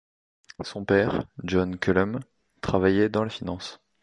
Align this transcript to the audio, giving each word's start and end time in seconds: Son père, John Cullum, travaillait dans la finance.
Son 0.63 0.83
père, 0.83 1.25
John 1.43 1.77
Cullum, 1.77 2.21
travaillait 2.61 3.07
dans 3.09 3.21
la 3.23 3.29
finance. 3.29 3.79